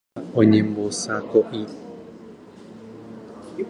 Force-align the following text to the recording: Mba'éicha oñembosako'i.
Mba'éicha 0.07 0.29
oñembosako'i. 0.41 1.63